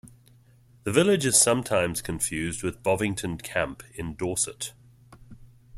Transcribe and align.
The 0.83 0.91
village 0.91 1.27
is 1.27 1.39
sometimes 1.39 2.01
confused 2.01 2.63
with 2.63 2.81
Bovington 2.81 3.37
Camp 3.43 3.83
in 3.93 4.15
Dorset. 4.15 4.73